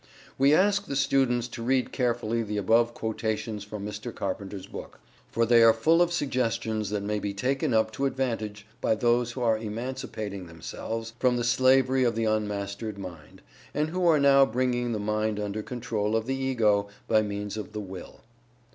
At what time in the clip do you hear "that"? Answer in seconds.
6.89-7.03